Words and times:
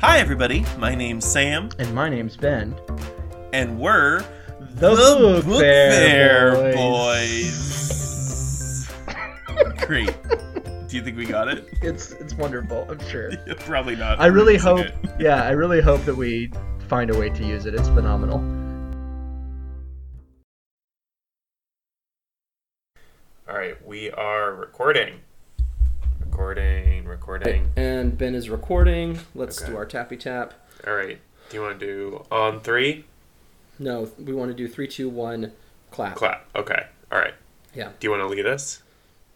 Hi, 0.00 0.18
everybody. 0.18 0.64
My 0.78 0.94
name's 0.94 1.24
Sam, 1.24 1.70
And 1.78 1.94
my 1.94 2.08
name's 2.08 2.36
Ben. 2.36 2.74
and 3.52 3.78
we're 3.78 4.20
The 4.74 5.42
Book 5.44 5.60
Fair 5.60 6.72
boys. 6.74 8.88
Great. 9.86 10.14
Do 10.88 10.96
you 10.96 11.02
think 11.02 11.16
we 11.18 11.26
got 11.26 11.48
it? 11.48 11.68
It's 11.82 12.12
it's 12.12 12.32
wonderful, 12.34 12.86
I'm 12.90 12.98
sure. 13.10 13.30
Probably 13.60 13.94
not. 13.96 14.20
I 14.20 14.26
really 14.26 14.56
hope 14.56 14.86
yeah, 15.18 15.42
I 15.42 15.50
really 15.50 15.80
hope 15.82 16.02
that 16.04 16.14
we 16.16 16.50
find 16.88 17.10
a 17.10 17.18
way 17.18 17.28
to 17.30 17.44
use 17.44 17.66
it. 17.66 17.74
It's 17.74 17.88
phenomenal. 17.88 18.38
All 23.48 23.56
right, 23.56 23.76
we 23.86 24.10
are 24.12 24.54
recording. 24.54 25.20
Recording, 26.38 27.04
recording. 27.04 27.72
And 27.74 28.16
Ben 28.16 28.36
is 28.36 28.48
recording. 28.48 29.18
Let's 29.34 29.60
Okay. 29.60 29.72
do 29.72 29.76
our 29.76 29.84
tappy 29.84 30.16
tap. 30.16 30.54
All 30.86 30.94
right. 30.94 31.18
Do 31.50 31.56
you 31.56 31.60
want 31.64 31.80
to 31.80 31.84
do 31.84 32.24
on 32.30 32.60
three? 32.60 33.06
No, 33.80 34.08
we 34.16 34.32
want 34.32 34.48
to 34.52 34.54
do 34.56 34.68
three, 34.68 34.86
two, 34.86 35.08
one, 35.08 35.50
clap. 35.90 36.14
Clap. 36.14 36.46
Okay. 36.54 36.86
All 37.10 37.18
right. 37.18 37.34
Yeah. 37.74 37.90
Do 37.98 38.06
you 38.06 38.12
want 38.12 38.22
to 38.22 38.28
lead 38.28 38.46
us? 38.46 38.82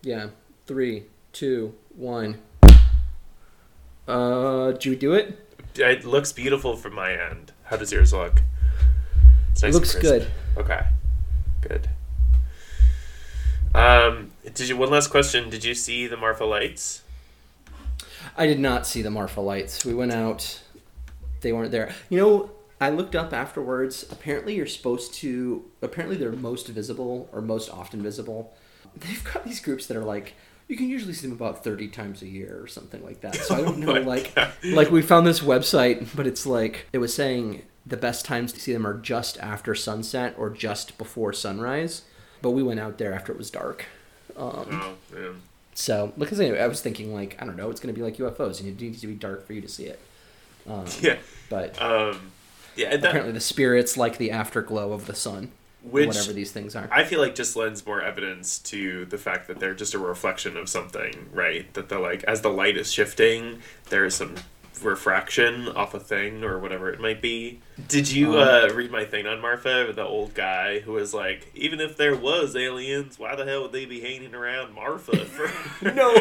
Yeah. 0.03 0.29
Three, 0.69 1.07
two, 1.33 1.75
one. 1.97 2.39
Uh, 4.07 4.71
do 4.71 4.89
you 4.89 4.95
do 4.95 5.13
it? 5.13 5.37
It 5.75 6.05
looks 6.05 6.33
beautiful 6.33 6.77
from 6.77 6.95
my 6.95 7.11
end. 7.13 7.51
How 7.65 7.79
does 7.79 7.91
yours 7.91 8.13
look? 8.13 8.43
It's 9.51 9.63
It 9.65 9.67
and 9.67 9.75
looks 9.75 9.97
good. 9.97 10.29
Okay. 10.57 10.83
Good. 11.63 11.89
Um, 13.75 14.32
did 14.55 14.69
you? 14.69 14.77
One 14.77 14.91
last 14.91 15.09
question. 15.09 15.51
Did 15.51 15.65
you 15.65 15.75
see 15.75 16.07
the 16.07 16.17
Marfa 16.17 16.45
lights? 16.45 17.03
I 18.37 18.47
did 18.47 18.61
not 18.61 18.87
see 18.87 19.03
the 19.03 19.11
Marfa 19.11 19.41
lights. 19.41 19.85
We 19.85 19.95
went 19.95 20.13
out. 20.13 20.61
They 21.41 21.53
weren't 21.53 21.73
there. 21.73 21.93
You 22.09 22.19
know, 22.19 22.51
I 22.81 22.91
looked 22.91 23.15
up 23.15 23.33
afterwards. 23.33 24.05
Apparently, 24.11 24.55
you're 24.55 24.67
supposed 24.67 25.15
to. 25.15 25.65
Apparently, 25.83 26.17
they're 26.17 26.33
most 26.33 26.69
visible 26.69 27.29
or 27.33 27.41
most 27.41 27.71
often 27.71 28.03
visible. 28.03 28.55
They've 28.97 29.25
got 29.25 29.45
these 29.45 29.61
groups 29.61 29.87
that 29.87 29.97
are 29.97 30.05
like. 30.05 30.35
You 30.69 30.77
can 30.77 30.89
usually 30.89 31.13
see 31.13 31.27
them 31.27 31.37
about 31.37 31.65
thirty 31.65 31.89
times 31.89 32.23
a 32.23 32.29
year 32.29 32.59
or 32.61 32.67
something 32.67 33.05
like 33.05 33.21
that. 33.21 33.37
So 33.37 33.55
I 33.55 33.61
don't 33.61 33.83
oh 33.89 33.93
know, 33.93 33.93
my 33.95 33.99
like, 34.01 34.35
God. 34.35 34.53
like 34.65 34.91
we 34.91 35.03
found 35.03 35.27
this 35.27 35.41
website, 35.41 36.09
but 36.15 36.27
it's 36.27 36.47
like 36.47 36.87
it 36.93 36.99
was 36.99 37.13
saying 37.13 37.63
the 37.85 37.97
best 37.97 38.25
times 38.25 38.53
to 38.53 38.61
see 38.61 38.73
them 38.73 38.87
are 38.87 38.99
just 38.99 39.39
after 39.39 39.75
sunset 39.75 40.35
or 40.39 40.51
just 40.51 40.97
before 40.99 41.33
sunrise. 41.33 42.03
But 42.41 42.51
we 42.51 42.63
went 42.63 42.81
out 42.81 42.99
there 42.99 43.13
after 43.13 43.33
it 43.33 43.39
was 43.39 43.51
dark. 43.51 43.87
Um, 44.37 44.67
Oh, 44.71 44.95
man. 45.15 45.43
so, 45.75 46.13
because 46.19 46.41
anyway, 46.41 46.61
I 46.61 46.67
was 46.67 46.81
thinking 46.81 47.15
like 47.15 47.37
I 47.41 47.45
don't 47.47 47.57
know, 47.57 47.71
it's 47.71 47.81
going 47.81 47.95
to 47.95 47.99
be 47.99 48.05
like 48.05 48.17
UFOs, 48.17 48.61
and 48.61 48.69
it 48.69 48.81
needs 48.81 49.01
to 49.01 49.07
be 49.07 49.15
dark 49.15 49.47
for 49.47 49.53
you 49.53 49.61
to 49.61 49.69
see 49.69 49.85
it. 49.85 50.01
Um, 50.69 50.85
Yeah. 51.01 51.17
but 51.49 51.81
Um, 51.81 52.33
yeah. 52.77 52.97
That, 52.97 53.11
apparently, 53.11 53.33
the 53.33 53.41
spirits 53.41 53.97
like 53.97 54.19
the 54.19 54.31
afterglow 54.31 54.93
of 54.93 55.07
the 55.07 55.15
sun, 55.15 55.51
which 55.83 56.07
whatever 56.07 56.33
these 56.33 56.53
things 56.53 56.77
are. 56.77 56.89
I 56.93 57.05
feel 57.05 57.21
like 57.21 57.35
just 57.35 57.57
lends 57.57 57.85
more 57.85 58.01
evidence 58.01 58.59
to 58.61 59.05
the 59.07 59.19
fact 59.19 59.49
that 59.49 59.59
they're 59.61 59.75
just 59.75 59.95
a 59.95 59.99
reflection 59.99 60.57
of 60.57 60.69
something, 60.69 61.29
right? 61.33 61.73
That 61.75 61.89
the 61.89 61.99
like 61.99 62.23
as 62.25 62.41
the 62.43 62.51
light 62.51 62.77
is 62.77 62.93
shifting, 62.93 63.61
there's 63.91 64.15
some 64.15 64.37
refraction 64.81 65.69
off 65.69 65.95
a 65.95 66.01
thing 66.01 66.43
or 66.45 66.59
whatever 66.59 66.91
it 66.91 67.01
might 67.01 67.21
be. 67.21 67.61
Did 67.89 68.11
you 68.11 68.39
Um, 68.41 68.71
uh, 68.71 68.75
read 68.75 68.91
my 68.91 69.05
thing 69.05 69.27
on 69.27 69.41
Marfa, 69.41 69.93
the 69.95 70.05
old 70.05 70.35
guy 70.35 70.81
who 70.81 70.93
was 70.93 71.13
like, 71.13 71.51
even 71.55 71.81
if 71.81 71.97
there 71.97 72.17
was 72.17 72.57
aliens, 72.57 73.19
why 73.19 73.35
the 73.37 73.45
hell 73.45 73.63
would 73.63 73.73
they 73.73 73.85
be 73.85 74.01
hanging 74.01 74.35
around 74.35 74.75
Marfa 74.75 75.17
for? 75.27 75.85
no, 75.95 76.15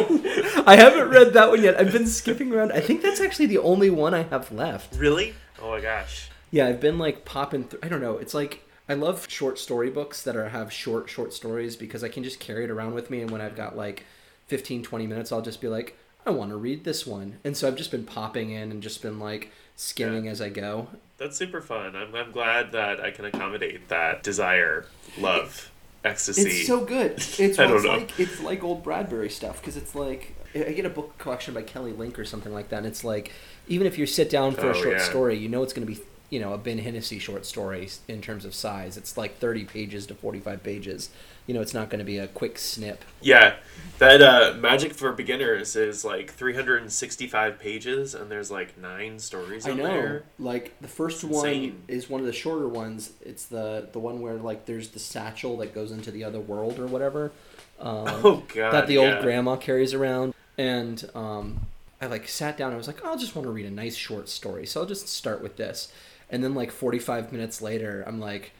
I 0.66 0.76
haven't 0.76 1.08
read 1.10 1.32
that 1.32 1.48
one 1.50 1.62
yet. 1.62 1.78
I've 1.80 1.92
been 1.92 2.06
skipping 2.06 2.52
around. 2.52 2.72
I 2.72 2.80
think 2.80 3.02
that's 3.02 3.20
actually 3.20 3.46
the 3.46 3.58
only 3.58 3.90
one 3.90 4.14
I 4.14 4.22
have 4.24 4.50
left. 4.52 4.96
really? 4.96 5.34
Oh 5.60 5.70
my 5.70 5.80
gosh. 5.80 6.28
Yeah, 6.50 6.66
I've 6.66 6.80
been 6.80 6.98
like 6.98 7.24
popping 7.24 7.64
through. 7.64 7.80
I 7.82 7.88
don't 7.88 8.00
know. 8.00 8.18
It's 8.18 8.34
like 8.34 8.62
I 8.88 8.94
love 8.94 9.26
short 9.30 9.58
story 9.58 9.90
books 9.90 10.22
that 10.24 10.36
are 10.36 10.48
have 10.50 10.72
short 10.72 11.08
short 11.08 11.32
stories 11.32 11.76
because 11.76 12.02
I 12.04 12.08
can 12.08 12.24
just 12.24 12.40
carry 12.40 12.64
it 12.64 12.70
around 12.70 12.94
with 12.94 13.10
me 13.10 13.22
and 13.22 13.30
when 13.30 13.40
I've 13.40 13.56
got 13.56 13.76
like 13.76 14.04
15 14.48 14.82
20 14.82 15.06
minutes 15.06 15.30
I'll 15.32 15.40
just 15.40 15.60
be 15.62 15.68
like 15.68 15.96
I 16.24 16.30
want 16.30 16.50
to 16.50 16.56
read 16.56 16.84
this 16.84 17.06
one. 17.06 17.38
And 17.44 17.56
so 17.56 17.66
I've 17.68 17.76
just 17.76 17.90
been 17.90 18.04
popping 18.04 18.50
in 18.50 18.70
and 18.70 18.82
just 18.82 19.02
been 19.02 19.18
like 19.18 19.50
skimming 19.76 20.28
as 20.28 20.40
I 20.40 20.48
go. 20.48 20.88
That's 21.18 21.36
super 21.36 21.60
fun. 21.60 21.94
I'm, 21.96 22.14
I'm 22.14 22.30
glad 22.32 22.72
that 22.72 23.00
I 23.00 23.10
can 23.10 23.24
accommodate 23.24 23.88
that 23.88 24.22
desire, 24.22 24.86
love, 25.18 25.70
ecstasy. 26.04 26.42
It's 26.42 26.66
so 26.66 26.84
good. 26.84 27.12
It's, 27.38 27.58
I 27.58 27.66
don't 27.66 27.76
it's 27.76 27.84
know. 27.84 27.90
like 27.96 28.20
it's 28.20 28.40
like 28.40 28.62
old 28.64 28.82
Bradbury 28.82 29.30
stuff 29.30 29.60
because 29.60 29.76
it's 29.76 29.94
like 29.94 30.34
I 30.54 30.72
get 30.72 30.84
a 30.84 30.90
book 30.90 31.16
collection 31.18 31.54
by 31.54 31.62
Kelly 31.62 31.92
Link 31.92 32.18
or 32.18 32.24
something 32.24 32.52
like 32.52 32.68
that, 32.70 32.78
and 32.78 32.86
it's 32.86 33.04
like 33.04 33.32
even 33.68 33.86
if 33.86 33.98
you 33.98 34.06
sit 34.06 34.28
down 34.30 34.54
for 34.54 34.66
Oh, 34.66 34.70
a 34.70 34.74
short 34.74 34.96
yeah. 34.98 35.04
story, 35.04 35.36
you 35.38 35.48
know 35.48 35.62
it's 35.62 35.72
going 35.72 35.86
to 35.86 35.92
be 35.92 36.00
you 36.32 36.40
know 36.40 36.54
a 36.54 36.58
Ben 36.58 36.78
Hennessy 36.78 37.18
short 37.18 37.44
story 37.44 37.88
in 38.08 38.22
terms 38.22 38.44
of 38.46 38.54
size. 38.54 38.96
It's 38.96 39.16
like 39.18 39.36
thirty 39.38 39.64
pages 39.64 40.06
to 40.06 40.14
forty 40.14 40.40
five 40.40 40.62
pages. 40.62 41.10
You 41.46 41.54
know, 41.54 41.60
it's 41.60 41.74
not 41.74 41.90
going 41.90 41.98
to 41.98 42.04
be 42.04 42.18
a 42.18 42.28
quick 42.28 42.56
snip. 42.58 43.04
Yeah, 43.20 43.56
that 43.98 44.22
uh, 44.22 44.54
Magic 44.58 44.94
for 44.94 45.10
Beginners 45.12 45.74
is 45.74 46.04
like 46.04 46.30
365 46.30 47.58
pages, 47.58 48.14
and 48.14 48.30
there's 48.30 48.48
like 48.50 48.78
nine 48.78 49.18
stories 49.18 49.66
I 49.66 49.72
know. 49.74 49.82
there. 49.82 50.22
Like 50.38 50.72
the 50.80 50.86
first 50.88 51.24
It's 51.24 51.32
one 51.32 51.46
insane. 51.48 51.82
is 51.88 52.08
one 52.08 52.20
of 52.20 52.26
the 52.26 52.32
shorter 52.32 52.68
ones. 52.68 53.12
It's 53.20 53.46
the 53.46 53.88
the 53.92 53.98
one 53.98 54.20
where 54.20 54.34
like 54.34 54.66
there's 54.66 54.90
the 54.90 55.00
satchel 55.00 55.56
that 55.58 55.74
goes 55.74 55.90
into 55.90 56.12
the 56.12 56.24
other 56.24 56.40
world 56.40 56.78
or 56.78 56.86
whatever. 56.86 57.32
Um, 57.80 58.06
Oh 58.24 58.42
god, 58.54 58.72
that 58.72 58.86
the 58.86 58.98
old 58.98 59.08
yeah. 59.08 59.22
grandma 59.22 59.56
carries 59.56 59.94
around. 59.94 60.34
And 60.56 61.08
um, 61.14 61.66
I 62.00 62.06
like 62.06 62.28
sat 62.28 62.56
down. 62.56 62.72
I 62.72 62.76
was 62.76 62.86
like, 62.86 63.00
oh, 63.04 63.10
I'll 63.10 63.18
just 63.18 63.34
want 63.34 63.46
to 63.46 63.52
read 63.52 63.66
a 63.66 63.70
nice 63.70 63.96
short 63.96 64.28
story, 64.28 64.64
so 64.66 64.80
I'll 64.80 64.86
just 64.86 65.08
start 65.08 65.42
with 65.42 65.56
this. 65.56 65.92
And 66.32 66.42
then 66.42 66.54
like 66.54 66.72
45 66.72 67.30
minutes 67.30 67.62
later, 67.62 68.02
I'm 68.06 68.18
like, 68.18 68.52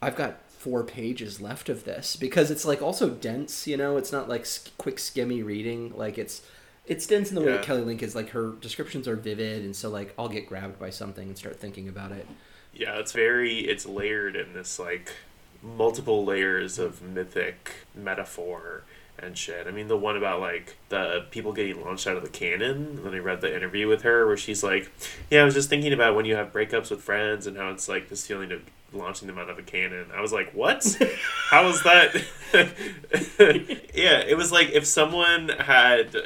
I've 0.00 0.16
got 0.16 0.40
four 0.48 0.84
pages 0.84 1.40
left 1.40 1.68
of 1.68 1.84
this 1.84 2.16
because 2.16 2.50
it's 2.50 2.64
like 2.64 2.80
also 2.80 3.10
dense. 3.10 3.66
You 3.66 3.76
know, 3.76 3.96
it's 3.96 4.12
not 4.12 4.28
like 4.28 4.46
sk- 4.46 4.76
quick 4.78 4.96
skimmy 4.96 5.44
reading. 5.44 5.92
Like 5.96 6.16
it's 6.16 6.42
it's 6.86 7.06
dense 7.06 7.28
in 7.28 7.34
the 7.34 7.42
way 7.42 7.52
that 7.52 7.62
Kelly 7.62 7.82
Link 7.82 8.02
is. 8.02 8.14
Like 8.14 8.30
her 8.30 8.52
descriptions 8.60 9.06
are 9.08 9.16
vivid, 9.16 9.64
and 9.64 9.74
so 9.74 9.90
like 9.90 10.14
I'll 10.16 10.28
get 10.28 10.48
grabbed 10.48 10.78
by 10.78 10.90
something 10.90 11.28
and 11.28 11.36
start 11.36 11.60
thinking 11.60 11.88
about 11.88 12.12
it. 12.12 12.26
Yeah, 12.72 12.98
it's 12.98 13.12
very 13.12 13.58
it's 13.58 13.84
layered 13.84 14.36
in 14.36 14.52
this 14.54 14.78
like 14.78 15.12
multiple 15.60 16.24
layers 16.24 16.78
of 16.78 17.02
mythic 17.02 17.72
metaphor 17.94 18.84
and 19.22 19.36
shit. 19.36 19.66
I 19.66 19.70
mean, 19.70 19.88
the 19.88 19.96
one 19.96 20.16
about 20.16 20.40
like 20.40 20.76
the 20.88 21.26
people 21.30 21.52
getting 21.52 21.82
launched 21.84 22.06
out 22.06 22.16
of 22.16 22.22
the 22.22 22.28
cannon. 22.28 23.02
Then 23.02 23.14
I 23.14 23.18
read 23.18 23.40
the 23.40 23.54
interview 23.54 23.88
with 23.88 24.02
her 24.02 24.26
where 24.26 24.36
she's 24.36 24.62
like, 24.62 24.90
"Yeah, 25.30 25.42
I 25.42 25.44
was 25.44 25.54
just 25.54 25.68
thinking 25.68 25.92
about 25.92 26.14
when 26.14 26.24
you 26.24 26.36
have 26.36 26.52
breakups 26.52 26.90
with 26.90 27.00
friends 27.00 27.46
and 27.46 27.56
how 27.56 27.70
it's 27.70 27.88
like 27.88 28.08
this 28.08 28.26
feeling 28.26 28.52
of 28.52 28.62
launching 28.92 29.28
them 29.28 29.38
out 29.38 29.50
of 29.50 29.58
a 29.58 29.62
cannon." 29.62 30.06
I 30.14 30.20
was 30.20 30.32
like, 30.32 30.52
"What? 30.52 30.84
how 31.50 31.68
is 31.68 31.82
that?" 31.82 32.14
yeah, 33.94 34.20
it 34.20 34.36
was 34.36 34.52
like 34.52 34.70
if 34.70 34.86
someone 34.86 35.48
had 35.48 36.16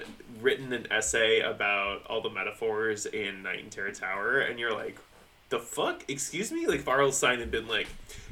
written 0.41 0.73
an 0.73 0.87
essay 0.91 1.41
about 1.41 2.05
all 2.07 2.21
the 2.21 2.31
metaphors 2.31 3.07
in 3.07 3.43
Night 3.43 3.61
in 3.61 3.71
Terror 3.71 3.93
Tower, 3.93 4.41
and 4.41 4.59
you're 4.59 4.75
like, 4.75 4.99
the 5.53 5.61
fuck? 5.61 6.03
Excuse 6.09 6.51
me? 6.51 6.67
Like 6.67 6.87
R.L. 6.89 7.13
Stine 7.13 7.39
had 7.39 7.53
been 7.53 7.69
like, 7.69 7.87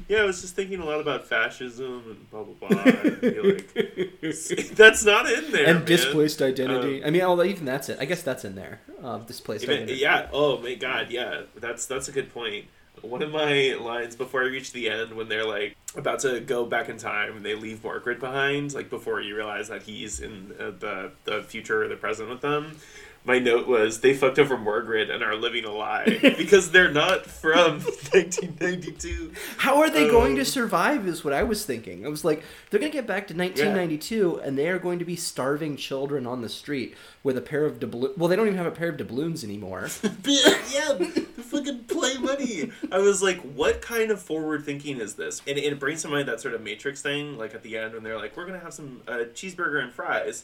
yeah, 0.07 0.19
I 0.19 0.23
was 0.25 0.41
just 0.41 0.55
thinking 0.55 0.79
a 0.79 0.85
lot 0.85 0.99
about 0.99 1.27
fascism 1.27 2.03
and 2.07 2.29
blah 2.29 2.43
blah 2.43 2.69
blah. 2.69 2.83
Like, 2.83 3.73
that's 4.75 5.03
not 5.05 5.31
in 5.31 5.51
there. 5.51 5.65
and 5.67 5.79
man. 5.79 5.85
displaced 5.85 6.41
identity. 6.41 7.03
I 7.03 7.09
mean, 7.09 7.21
although 7.21 7.43
even 7.43 7.65
that's 7.65 7.89
it. 7.89 7.97
I 7.99 8.05
guess 8.05 8.21
that's 8.23 8.45
in 8.45 8.55
there. 8.55 8.81
Uh, 9.03 9.17
displaced 9.19 9.63
Even, 9.63 9.77
identity. 9.77 9.99
yeah. 9.99 10.27
Oh 10.31 10.59
my 10.59 10.75
god. 10.75 11.07
Yeah. 11.09 11.41
That's 11.55 11.85
that's 11.85 12.07
a 12.07 12.11
good 12.11 12.33
point. 12.33 12.65
One 13.01 13.23
of 13.23 13.31
my 13.31 13.75
lines 13.79 14.15
before 14.15 14.43
I 14.43 14.45
reach 14.47 14.73
the 14.73 14.89
end, 14.89 15.13
when 15.13 15.27
they're 15.27 15.45
like 15.45 15.75
about 15.95 16.19
to 16.19 16.39
go 16.39 16.65
back 16.65 16.87
in 16.87 16.97
time 16.97 17.37
and 17.37 17.45
they 17.45 17.55
leave 17.55 17.83
Margaret 17.83 18.19
behind, 18.19 18.73
like 18.73 18.89
before 18.89 19.21
you 19.21 19.35
realize 19.35 19.69
that 19.69 19.83
he's 19.83 20.19
in 20.19 20.53
uh, 20.59 20.71
the 20.77 21.11
the 21.23 21.41
future 21.43 21.83
or 21.83 21.87
the 21.87 21.95
present 21.95 22.29
with 22.29 22.41
them. 22.41 22.77
My 23.23 23.37
note 23.37 23.67
was 23.67 23.99
they 24.01 24.15
fucked 24.15 24.39
over 24.39 24.57
Margaret 24.57 25.09
and 25.11 25.21
are 25.23 25.35
living 25.35 25.63
a 25.63 25.71
lie 25.71 26.05
because 26.21 26.71
they're 26.71 26.91
not 26.91 27.25
from 27.27 27.79
1992. 28.41 29.33
How 29.57 29.79
are 29.79 29.89
they 29.89 30.07
going 30.09 30.35
to 30.35 30.41
Um, 30.41 30.45
survive? 30.45 31.07
Is 31.07 31.23
what 31.23 31.33
I 31.33 31.43
was 31.43 31.63
thinking. 31.65 32.05
I 32.05 32.09
was 32.09 32.25
like, 32.25 32.43
they're 32.69 32.79
going 32.79 32.91
to 32.91 32.97
get 32.97 33.05
back 33.07 33.27
to 33.27 33.35
1992, 33.35 34.41
and 34.43 34.57
they 34.57 34.67
are 34.69 34.79
going 34.79 34.99
to 34.99 35.05
be 35.05 35.15
starving 35.15 35.77
children 35.77 36.25
on 36.25 36.41
the 36.41 36.49
street 36.49 36.95
with 37.23 37.37
a 37.37 37.41
pair 37.41 37.65
of 37.65 37.79
doubloons. 37.79 38.17
Well, 38.17 38.27
they 38.27 38.35
don't 38.35 38.47
even 38.47 38.57
have 38.57 38.65
a 38.65 38.71
pair 38.71 38.89
of 38.89 38.97
doubloons 38.97 39.43
anymore. 39.43 39.89
yeah, 40.03 40.93
the 40.93 41.25
fucking 41.37 41.83
play 41.85 42.17
money. 42.17 42.71
I 42.91 42.97
was 42.99 43.21
like, 43.21 43.39
what 43.41 43.81
kind 43.81 44.09
of 44.11 44.19
forward 44.21 44.65
thinking 44.65 44.99
is 44.99 45.13
this? 45.13 45.41
And 45.47 45.57
it 45.57 45.79
brings 45.79 46.01
to 46.01 46.07
mind 46.07 46.27
that 46.27 46.41
sort 46.41 46.55
of 46.55 46.61
Matrix 46.61 47.01
thing, 47.01 47.37
like 47.37 47.53
at 47.53 47.61
the 47.63 47.77
end 47.77 47.93
when 47.93 48.03
they're 48.03 48.17
like, 48.17 48.35
we're 48.35 48.45
gonna 48.47 48.59
have 48.59 48.73
some 48.73 49.01
uh, 49.07 49.25
cheeseburger 49.33 49.81
and 49.83 49.91
fries. 49.93 50.43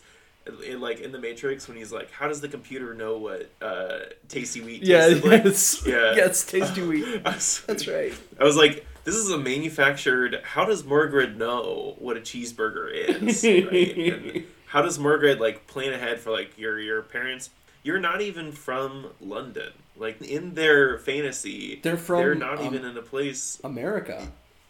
In, 0.65 0.79
like 0.81 0.99
in 0.99 1.11
the 1.11 1.19
Matrix, 1.19 1.67
when 1.67 1.77
he's 1.77 1.91
like, 1.91 2.11
"How 2.11 2.27
does 2.27 2.41
the 2.41 2.47
computer 2.47 2.94
know 2.94 3.17
what 3.17 3.49
uh, 3.61 3.99
tasty 4.27 4.61
wheat 4.61 4.83
yeah, 4.83 5.07
tasted 5.07 5.25
like?" 5.29 5.44
yes, 5.45 5.83
Yeah. 5.88 6.13
yes, 6.15 6.45
tasty 6.45 6.81
wheat. 6.81 7.21
Was- 7.25 7.63
That's 7.67 7.88
right. 7.88 8.13
I 8.39 8.44
was 8.44 8.55
like, 8.57 8.85
"This 9.03 9.15
is 9.15 9.29
a 9.29 9.38
manufactured. 9.38 10.41
How 10.44 10.65
does 10.65 10.83
Margaret 10.83 11.35
know 11.38 11.95
what 11.99 12.17
a 12.17 12.21
cheeseburger 12.21 12.91
is? 12.91 13.44
Right? 13.44 13.97
And 13.97 14.44
how 14.67 14.81
does 14.81 14.97
Margaret 14.99 15.39
like 15.39 15.67
plan 15.67 15.94
ahead 15.94 16.19
for 16.19 16.31
like 16.31 16.57
your 16.57 16.79
your 16.79 17.01
parents? 17.01 17.49
You're 17.83 17.99
not 17.99 18.21
even 18.21 18.51
from 18.51 19.07
London. 19.21 19.71
Like 19.95 20.21
in 20.21 20.53
their 20.53 20.97
fantasy, 20.99 21.79
They're 21.81 21.97
from, 21.97 22.17
they're 22.19 22.35
not 22.35 22.59
um, 22.59 22.65
even 22.67 22.85
in 22.85 22.97
a 22.97 23.01
place. 23.01 23.59
America, 23.63 24.27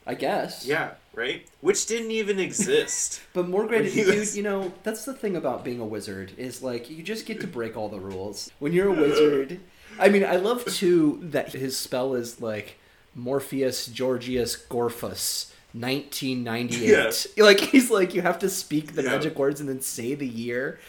I 0.08 0.14
guess. 0.16 0.66
Yeah, 0.66 0.92
right. 1.14 1.46
Which 1.62 1.86
didn't 1.86 2.12
even 2.12 2.40
exist. 2.40 3.22
But 3.34 3.48
more 3.50 3.68
great, 3.68 3.84
When 3.96 4.06
dude. 4.06 4.16
was- 4.20 4.38
You 4.38 4.44
know, 4.44 4.72
that's 4.84 5.04
the 5.06 5.14
thing 5.14 5.36
about 5.36 5.64
being 5.66 5.80
a 5.82 5.86
wizard 5.86 6.32
is 6.38 6.64
like 6.64 6.90
you 6.90 7.04
just 7.04 7.26
get 7.26 7.42
to 7.42 7.48
break 7.48 7.76
all 7.78 7.90
the 7.90 8.00
rules 8.00 8.50
when 8.60 8.72
you're 8.74 8.88
a 8.88 8.94
wizard. 8.94 9.60
I 10.00 10.10
mean, 10.10 10.24
I 10.24 10.38
love 10.38 10.64
too 10.66 11.20
that 11.24 11.52
his 11.54 11.76
spell 11.76 12.14
is 12.16 12.40
like 12.42 12.78
Morpheus 13.16 13.88
Georgius 13.88 14.56
Gorphus. 14.70 15.52
1998. 15.74 17.28
Like 17.38 17.60
he's 17.60 17.92
like 17.92 18.14
you 18.14 18.22
have 18.22 18.40
to 18.40 18.50
speak 18.50 18.94
the 18.96 19.04
Yeah. 19.04 19.12
magic 19.12 19.38
words 19.38 19.60
and 19.60 19.68
then 19.70 19.82
say 19.82 20.16
the 20.16 20.28
year. 20.28 20.80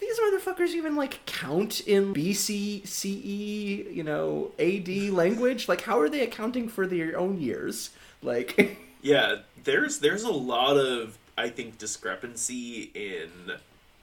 Do 0.00 0.06
These 0.06 0.18
motherfuckers 0.18 0.70
even 0.74 0.96
like 0.96 1.24
count 1.26 1.80
in 1.80 2.14
BC, 2.14 2.86
CE, 2.86 3.04
E, 3.06 3.86
you 3.90 4.02
know, 4.02 4.52
AD 4.58 4.88
language. 5.12 5.68
Like, 5.68 5.82
how 5.82 6.00
are 6.00 6.08
they 6.08 6.22
accounting 6.22 6.68
for 6.68 6.86
their 6.86 7.18
own 7.18 7.40
years? 7.40 7.90
Like, 8.22 8.78
Yeah, 9.02 9.36
there's 9.64 9.98
there's 10.00 10.24
a 10.24 10.30
lot 10.32 10.76
of 10.76 11.16
I 11.38 11.48
think 11.48 11.78
discrepancy 11.78 12.90
in 12.94 13.52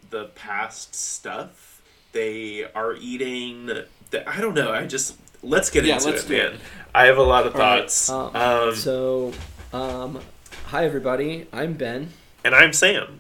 the 0.10 0.26
past 0.36 0.96
stuff. 0.96 1.82
They 2.14 2.66
are 2.74 2.94
eating. 2.96 3.68
The, 4.10 4.28
I 4.30 4.40
don't 4.42 4.56
know. 4.56 4.72
I 4.72 4.86
just 4.88 5.18
let's 5.44 5.70
get 5.70 5.86
Yeah, 5.86 5.96
into 5.96 6.10
let's 6.10 6.24
it, 6.24 6.28
do 6.28 6.36
it. 6.36 6.52
man. 6.54 6.60
I 6.96 7.06
have 7.06 7.18
a 7.18 7.24
lot 7.24 7.46
of 7.46 7.54
All 7.56 7.62
right, 7.62 7.82
thoughts. 7.82 8.10
um, 8.10 8.36
um, 8.36 8.76
so, 8.76 9.34
um, 9.74 10.20
hi 10.68 10.86
everybody. 10.86 11.48
I'm 11.54 11.74
Ben. 11.74 12.10
and 12.44 12.56
I'm 12.56 12.74
Sam. 12.74 13.20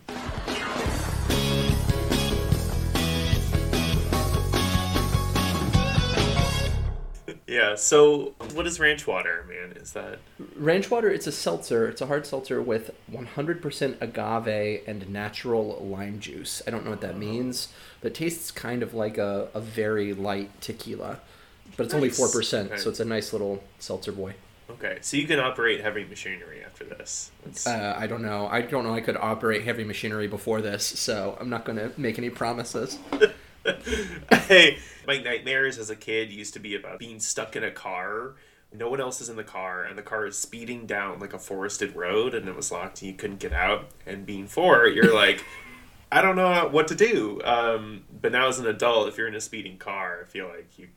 Yeah. 7.69 7.75
So, 7.75 8.33
what 8.53 8.67
is 8.67 8.79
ranch 8.79 9.05
water, 9.07 9.45
man? 9.47 9.77
Is 9.77 9.93
that 9.93 10.19
Ranch 10.55 10.89
water. 10.89 11.09
It's 11.09 11.27
a 11.27 11.31
seltzer. 11.31 11.87
It's 11.87 12.01
a 12.01 12.07
hard 12.07 12.25
seltzer 12.25 12.61
with 12.61 12.91
100% 13.11 14.01
agave 14.01 14.81
and 14.87 15.09
natural 15.09 15.77
lime 15.85 16.19
juice. 16.19 16.61
I 16.67 16.71
don't 16.71 16.83
know 16.83 16.91
what 16.91 17.01
that 17.01 17.17
means, 17.17 17.69
but 18.01 18.11
it 18.11 18.15
tastes 18.15 18.51
kind 18.51 18.83
of 18.83 18.93
like 18.93 19.17
a, 19.17 19.49
a 19.53 19.59
very 19.59 20.13
light 20.13 20.61
tequila. 20.61 21.19
But 21.75 21.85
it's 21.87 21.93
only 21.93 22.09
four 22.09 22.29
percent, 22.29 22.79
so 22.79 22.89
it's 22.89 22.99
a 23.01 23.05
nice 23.05 23.33
little 23.33 23.61
seltzer 23.77 24.11
boy. 24.11 24.33
okay? 24.69 24.97
So 25.01 25.17
you 25.17 25.27
can 25.27 25.39
operate 25.39 25.81
heavy 25.81 26.05
machinery 26.05 26.63
after 26.65 26.85
this. 26.85 27.31
Uh, 27.67 27.93
I 27.97 28.07
don't 28.07 28.21
know. 28.21 28.47
I 28.47 28.61
don't 28.61 28.83
know. 28.85 28.93
I 28.95 29.01
could 29.01 29.17
operate 29.17 29.63
heavy 29.63 29.83
machinery 29.83 30.27
before 30.27 30.61
this, 30.61 30.85
so 30.85 31.37
I'm 31.39 31.49
not 31.49 31.65
going 31.65 31.77
to 31.77 31.91
make 31.97 32.17
any 32.17 32.29
promises. 32.29 32.97
hey, 34.47 34.77
my 35.05 35.17
nightmares 35.17 35.77
as 35.77 35.89
a 35.89 35.95
kid 35.95 36.31
used 36.31 36.53
to 36.53 36.59
be 36.59 36.75
about 36.75 36.99
being 36.99 37.19
stuck 37.19 37.55
in 37.55 37.63
a 37.63 37.71
car. 37.71 38.35
No 38.73 38.89
one 38.89 38.99
else 38.99 39.21
is 39.21 39.29
in 39.29 39.37
the 39.37 39.43
car, 39.43 39.83
and 39.83 39.97
the 39.97 40.03
car 40.03 40.25
is 40.25 40.37
speeding 40.37 40.85
down 40.85 41.19
like 41.19 41.33
a 41.33 41.39
forested 41.39 41.95
road, 41.95 42.35
and 42.35 42.47
it 42.47 42.55
was 42.55 42.71
locked, 42.71 43.01
and 43.01 43.11
you 43.11 43.17
couldn't 43.17 43.39
get 43.39 43.53
out. 43.53 43.87
And 44.05 44.25
being 44.25 44.47
four, 44.47 44.87
you're 44.87 45.13
like, 45.15 45.43
I 46.11 46.21
don't 46.21 46.35
know 46.35 46.67
what 46.69 46.87
to 46.89 46.95
do. 46.95 47.41
Um, 47.43 48.03
but 48.21 48.31
now 48.31 48.47
as 48.47 48.59
an 48.59 48.67
adult, 48.67 49.07
if 49.07 49.17
you're 49.17 49.27
in 49.27 49.35
a 49.35 49.41
speeding 49.41 49.77
car, 49.77 50.19
I 50.21 50.29
feel 50.29 50.47
like 50.47 50.77
you, 50.77 50.87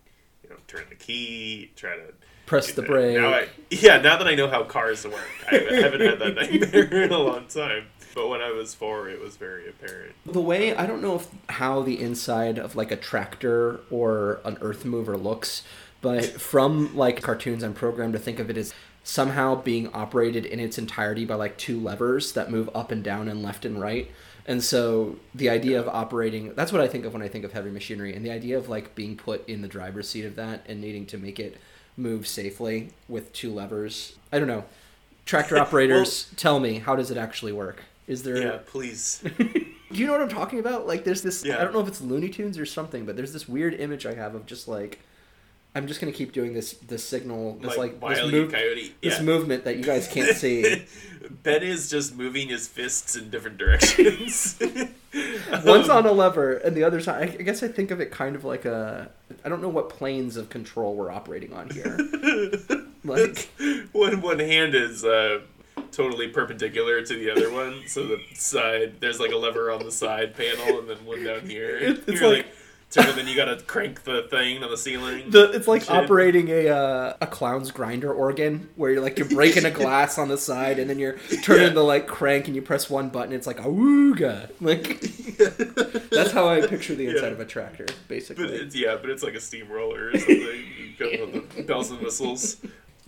you 0.43 0.51
know, 0.51 0.57
turn 0.67 0.85
the 0.89 0.97
key, 0.97 1.71
try 1.77 1.97
to 1.97 2.13
Press 2.51 2.73
the 2.73 2.83
brake. 2.83 3.17
Now 3.17 3.29
I, 3.29 3.49
yeah, 3.71 3.99
now 3.99 4.17
that 4.17 4.27
I 4.27 4.35
know 4.35 4.49
how 4.49 4.65
cars 4.65 5.07
work, 5.07 5.21
I 5.49 5.55
haven't 5.55 6.01
had 6.01 6.19
that 6.19 6.35
nightmare 6.35 7.05
in 7.05 7.13
a 7.13 7.19
long 7.19 7.47
time. 7.47 7.85
But 8.15 8.29
when 8.29 8.41
I 8.41 8.51
was 8.51 8.75
four, 8.75 9.09
it 9.09 9.21
was 9.21 9.37
very 9.37 9.69
apparent. 9.69 10.15
The 10.27 10.41
way 10.41 10.75
I 10.75 10.87
don't 10.87 11.03
know 11.03 11.17
if 11.17 11.29
how 11.49 11.83
the 11.83 12.01
inside 12.01 12.59
of 12.59 12.75
like 12.77 12.91
a 12.91 12.97
tractor 12.97 13.81
or 13.91 14.41
an 14.45 14.59
earth 14.61 14.85
mover 14.85 15.17
looks, 15.17 15.63
but 16.01 16.25
from 16.25 16.97
like 16.97 17.23
cartoons, 17.23 17.63
I'm 17.63 17.75
programmed 17.75 18.15
to 18.15 18.19
think 18.19 18.39
of 18.39 18.51
it 18.51 18.57
as 18.57 18.75
somehow 19.05 19.55
being 19.55 19.89
operated 19.95 20.45
in 20.45 20.61
its 20.61 20.79
entirety 20.79 21.25
by 21.25 21.35
like 21.35 21.57
two 21.57 21.79
levers 21.81 22.33
that 22.33 22.51
move 22.51 22.69
up 22.75 22.91
and 22.91 23.03
down 23.03 23.29
and 23.29 23.43
left 23.43 23.65
and 23.65 23.81
right. 23.81 24.11
And 24.47 24.63
so 24.63 25.17
the 25.35 25.49
idea 25.49 25.79
of 25.79 25.89
operating 25.89 26.55
that's 26.55 26.73
what 26.73 26.81
I 26.81 26.89
think 26.89 27.05
of 27.05 27.13
when 27.13 27.23
I 27.23 27.29
think 27.29 27.45
of 27.45 27.53
heavy 27.53 27.71
machinery 27.71 28.15
and 28.15 28.25
the 28.25 28.31
idea 28.31 28.59
of 28.59 28.69
like 28.69 28.95
being 28.95 29.17
put 29.17 29.49
in 29.49 29.63
the 29.63 29.69
driver's 29.69 30.09
seat 30.09 30.25
of 30.25 30.37
that 30.37 30.65
and 30.67 30.81
needing 30.81 31.07
to 31.07 31.19
make 31.19 31.39
it 31.39 31.59
move 31.97 32.27
safely 32.27 32.91
with 33.09 33.33
two 33.33 33.53
levers. 33.53 34.17
I 34.33 34.39
don't 34.39 34.49
know. 34.49 34.65
Tractor 35.27 35.59
operators, 35.61 36.31
tell 36.37 36.59
me, 36.59 36.79
how 36.79 36.97
does 36.97 37.11
it 37.11 37.17
actually 37.17 37.53
work? 37.53 37.85
Is 38.11 38.25
there 38.25 38.43
Yeah, 38.43 38.59
please. 38.67 39.23
do 39.39 39.65
you 39.91 40.05
know 40.05 40.11
what 40.13 40.21
I'm 40.21 40.29
talking 40.29 40.59
about? 40.59 40.85
Like, 40.85 41.05
there's 41.05 41.23
this. 41.23 41.45
Yeah. 41.45 41.61
I 41.61 41.65
don't 41.65 41.73
know 41.73 41.79
if 41.81 41.87
it's 41.87 42.01
Looney 42.01 42.29
Tunes 42.29 42.59
or 42.59 42.67
something, 42.67 43.07
but 43.07 43.15
there's 43.17 43.33
this 43.33 43.49
weird 43.49 43.73
image 43.75 44.05
I 44.05 44.15
have 44.15 44.35
of 44.35 44.47
just 44.47 44.67
like, 44.67 44.99
I'm 45.77 45.87
just 45.87 46.01
gonna 46.01 46.13
keep 46.13 46.33
doing 46.33 46.53
this 46.53 46.73
this 46.73 47.05
signal, 47.05 47.55
this 47.63 47.77
like, 47.77 48.03
Wile 48.03 48.17
this, 48.25 48.33
move, 48.33 48.53
Coyote. 48.53 48.97
this 49.01 49.21
movement 49.21 49.63
that 49.65 49.77
you 49.77 49.85
guys 49.85 50.09
can't 50.09 50.37
see. 50.45 50.85
ben 51.45 51.63
is 51.63 51.89
just 51.89 52.17
moving 52.17 52.49
his 52.49 52.67
fists 52.67 53.15
in 53.15 53.31
different 53.31 53.59
directions. 53.59 54.59
One's 55.65 55.89
Um, 55.89 55.99
on 55.99 56.07
a 56.07 56.13
lever, 56.13 56.55
and 56.55 56.77
the 56.77 56.83
other's 56.83 57.07
on. 57.07 57.15
I 57.15 57.23
I 57.23 57.27
guess 57.27 57.63
I 57.63 57.69
think 57.69 57.93
of 57.93 58.01
it 58.01 58.11
kind 58.11 58.35
of 58.35 58.45
like 58.45 58.65
a. 58.65 59.09
I 59.45 59.49
don't 59.49 59.63
know 59.63 59.69
what 59.69 59.89
planes 59.89 60.37
of 60.37 60.49
control 60.49 60.95
we're 60.97 61.13
operating 61.13 61.53
on 61.53 61.71
here. 61.71 61.97
like, 63.05 63.49
one 63.93 64.21
one 64.21 64.41
hand 64.41 64.75
is 64.75 65.05
uh, 65.05 65.41
totally 65.93 66.29
perpendicular 66.29 67.03
to 67.03 67.15
the 67.15 67.31
other 67.31 67.51
one, 67.53 67.83
so 67.87 68.07
the 68.07 68.19
side 68.35 68.95
there's 69.01 69.21
like 69.21 69.33
a 69.33 69.37
lever 69.37 69.71
on 69.71 69.85
the 69.85 69.93
side 69.93 70.35
panel, 70.37 70.79
and 70.81 70.89
then 70.89 71.05
one 71.05 71.25
down 71.25 71.49
here. 71.49 71.77
It- 71.79 72.05
it's 72.07 72.21
You're 72.21 72.31
like- 72.37 72.47
turn, 72.91 73.07
and 73.09 73.17
then 73.19 73.29
you 73.29 73.37
gotta 73.37 73.57
crank 73.63 74.03
the 74.03 74.23
thing 74.31 74.65
on 74.65 74.69
the 74.71 74.77
ceiling. 74.77 75.31
the 75.31 75.53
it's 75.53 75.69
like 75.69 75.89
operating 75.89 76.49
a 76.49 76.69
uh, 76.69 77.15
a 77.21 77.27
clown's 77.29 77.71
grinder 77.71 78.13
organ 78.13 78.69
where 78.75 78.91
you're 78.91 79.01
like 79.01 79.17
you're 79.17 79.29
breaking 79.29 79.65
a 79.65 79.71
glass 79.71 80.19
on 80.19 80.27
the 80.27 80.37
side 80.37 80.81
and 80.81 80.91
then 80.91 80.99
you're 80.99 81.17
turning 81.45 81.69
Yeah. 81.69 81.73
the 81.75 81.83
like 81.85 82.09
crank 82.09 82.47
and 82.49 82.57
you 82.57 82.63
press 82.63 82.91
one 82.91 83.09
button 83.11 83.33
it's 83.33 83.47
like 83.47 83.61
a 83.61 83.69
wooga 83.69 84.51
like 84.61 85.01
that's 86.11 86.33
how 86.33 86.49
I 86.49 86.67
picture 86.67 86.97
the 86.97 87.07
inside 87.11 87.27
Yeah. 87.29 87.33
of 87.35 87.39
a 87.41 87.45
tractor 87.45 87.85
But 87.87 88.09
basically 88.09 88.49
it's 88.49 88.75
yeah, 88.75 88.97
but 89.01 89.09
it's 89.11 89.23
like 89.23 89.35
a 89.35 89.41
steamroller 89.41 90.09
or 90.09 90.19
something. 90.19 90.37
you 90.37 90.93
go 90.99 91.11
with 91.33 91.51
the 91.57 91.63
bells 91.63 91.93
and 91.93 92.01
whistles. 92.01 92.57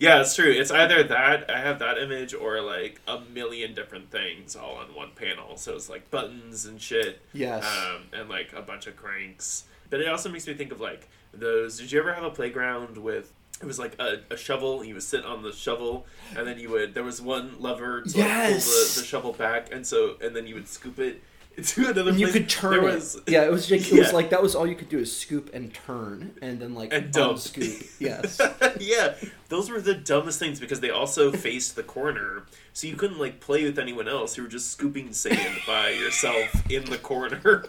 Yeah, 0.02 0.20
it's 0.20 0.34
true. 0.34 0.50
It's 0.50 0.72
either 0.72 1.04
that 1.04 1.49
I 1.49 1.60
have 1.60 1.78
that 1.78 1.96
image 1.96 2.34
or 2.34 2.60
like 2.60 3.00
a 3.06 3.20
million 3.20 3.72
different 3.72 4.10
things 4.10 4.56
all 4.56 4.75
on 4.75 4.93
one 4.96 5.12
panel. 5.14 5.56
So 5.56 5.76
it's 5.76 5.88
like 5.88 6.10
buttons 6.10 6.66
and 6.66 6.81
shit. 6.81 7.22
Yes. 7.32 7.64
Um, 7.64 8.06
and 8.12 8.28
like 8.28 8.52
a 8.52 8.62
bunch 8.62 8.88
of 8.88 8.96
cranks. 8.96 9.62
But 9.90 10.00
it 10.00 10.08
also 10.08 10.28
makes 10.28 10.44
me 10.49 10.54
think 10.54 10.72
of 10.72 10.81
like 10.81 11.08
those. 11.32 11.78
Did 11.78 11.93
you 11.93 12.00
ever 12.00 12.12
have 12.14 12.25
a 12.25 12.31
playground 12.31 12.96
with? 12.96 13.32
It 13.60 13.66
was 13.66 13.78
like 13.78 13.94
a, 14.00 14.23
a 14.28 14.37
shovel. 14.37 14.82
You 14.82 14.94
would 14.94 15.04
sit 15.04 15.25
on 15.25 15.44
the 15.44 15.52
shovel, 15.52 16.04
and 16.37 16.49
then 16.49 16.59
you 16.59 16.71
would. 16.71 16.94
There 16.94 17.04
was 17.04 17.23
one 17.23 17.61
lever 17.61 18.02
to 18.02 18.18
like, 18.18 18.49
pull 18.49 18.54
the, 18.54 18.92
the 18.97 19.06
shovel 19.06 19.32
back, 19.32 19.73
and 19.73 19.87
so 19.87 20.16
and 20.21 20.35
then 20.35 20.49
you 20.49 20.56
would 20.56 20.66
scoop 20.66 20.99
it 20.99 21.23
into 21.56 21.82
another 21.88 22.11
and 22.11 22.18
you 22.21 22.28
could 22.28 22.49
turn 22.49 22.71
there 22.80 22.88
it. 22.90 22.94
Was, 22.94 23.21
yeah, 23.26 23.44
it 23.44 23.50
was 23.50 23.66
just, 23.66 23.92
it 23.92 23.99
was 23.99 24.12
like 24.12 24.30
that 24.30 24.42
was 24.42 24.54
all 24.54 24.66
you 24.66 24.75
could 24.75 24.88
do 24.88 24.99
is 24.99 25.14
scoop 25.14 25.50
and 25.52 25.73
turn 25.75 26.32
and 26.40 26.59
then 26.61 26.75
like 26.75 26.92
And 26.92 27.12
dump. 27.12 27.38
scoop. 27.38 27.82
Yes. 27.99 28.40
yeah, 28.80 29.14
those 29.49 29.71
were 29.71 29.80
the 29.80 29.94
dumbest 29.94 30.38
things 30.38 30.59
because 30.61 30.80
they 30.80 30.90
also 30.90 31.30
faced 31.30 31.76
the 31.76 31.82
corner, 31.82 32.44
so 32.73 32.87
you 32.87 32.97
couldn't 32.97 33.18
like 33.18 33.38
play 33.40 33.64
with 33.64 33.78
anyone 33.78 34.09
else. 34.09 34.37
You 34.37 34.42
were 34.44 34.49
just 34.49 34.71
scooping 34.73 35.12
sand 35.12 35.59
by 35.66 35.90
yourself 36.02 36.71
in 36.71 36.85
the 36.87 36.99
corner. 36.99 37.64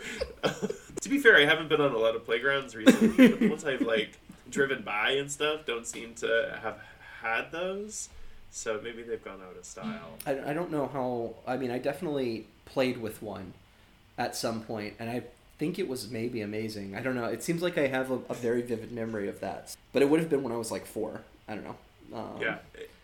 to 1.01 1.09
be 1.09 1.19
fair, 1.19 1.37
I 1.37 1.45
haven't 1.45 1.67
been 1.69 1.81
on 1.81 1.91
a 1.93 1.97
lot 1.97 2.15
of 2.15 2.25
playgrounds 2.25 2.75
recently, 2.75 3.27
but 3.29 3.39
the 3.39 3.49
ones 3.49 3.65
I've 3.65 3.81
like 3.81 4.17
driven 4.49 4.81
by 4.83 5.11
and 5.11 5.31
stuff 5.31 5.65
don't 5.65 5.85
seem 5.85 6.13
to 6.15 6.57
have 6.61 6.77
had 7.21 7.51
those. 7.51 8.09
So 8.51 8.79
maybe 8.83 9.01
they've 9.03 9.23
gone 9.23 9.41
out 9.47 9.57
of 9.57 9.65
style. 9.65 10.11
I, 10.27 10.51
I 10.51 10.53
don't 10.53 10.69
know 10.71 10.87
how. 10.87 11.33
I 11.51 11.57
mean, 11.57 11.71
I 11.71 11.79
definitely 11.79 12.45
played 12.65 12.97
with 12.97 13.21
one 13.21 13.53
at 14.17 14.35
some 14.35 14.61
point, 14.61 14.93
and 14.99 15.09
I 15.09 15.23
think 15.59 15.79
it 15.79 15.87
was 15.87 16.09
maybe 16.09 16.41
amazing. 16.41 16.95
I 16.95 17.01
don't 17.01 17.15
know. 17.15 17.25
It 17.25 17.43
seems 17.43 17.61
like 17.61 17.77
I 17.77 17.87
have 17.87 18.11
a, 18.11 18.19
a 18.29 18.33
very 18.33 18.61
vivid 18.61 18.91
memory 18.91 19.27
of 19.29 19.39
that, 19.41 19.75
but 19.91 20.01
it 20.01 20.09
would 20.09 20.19
have 20.19 20.29
been 20.29 20.43
when 20.43 20.51
I 20.53 20.57
was 20.57 20.71
like 20.71 20.85
four. 20.85 21.21
I 21.47 21.55
don't 21.55 21.63
know. 21.63 21.75
Um, 22.17 22.41
Yeah, 22.41 22.57